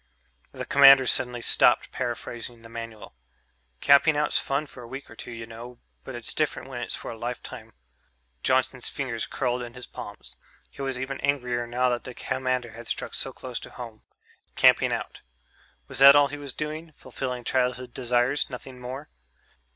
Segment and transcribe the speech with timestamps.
[0.51, 3.13] The commander suddenly stopped paraphrasing the Manual.
[3.81, 6.95] "Camping out's fun for a week or two, you know, but it's different when it's
[6.95, 7.71] for a lifetime."
[8.41, 10.37] Johnson's fingers curled in his palms...
[10.71, 14.01] he was even angrier now that the commander had struck so close to home.
[14.55, 15.21] Camping out...
[15.87, 19.11] was that all he was doing fulfilling childhood desires, nothing more?